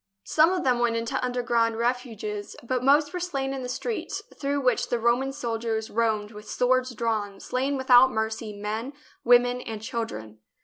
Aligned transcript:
Some 0.25 0.51
of 0.51 0.63
them 0.63 0.79
went 0.79 0.95
into 0.95 1.23
underground 1.23 1.77
refuges, 1.77 2.55
but 2.63 2.83
most 2.83 3.13
were 3.13 3.19
slain 3.19 3.53
in 3.53 3.61
the 3.61 3.69
streets, 3.69 4.23
through 4.33 4.59
which 4.61 4.89
the 4.89 4.97
Roman 4.97 5.31
soldiers 5.31 5.91
roamed 5.91 6.31
with 6.31 6.49
swords 6.49 6.95
drawn, 6.95 7.39
slaying 7.39 7.77
without 7.77 8.11
mercy 8.11 8.51
men, 8.51 8.93
women, 9.23 9.61
and 9.61 9.79
children. 9.79 10.39